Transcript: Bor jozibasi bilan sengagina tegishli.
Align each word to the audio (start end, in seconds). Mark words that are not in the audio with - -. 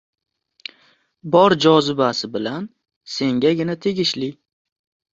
Bor 1.35 1.55
jozibasi 1.67 2.31
bilan 2.39 2.67
sengagina 3.19 3.81
tegishli. 3.89 4.35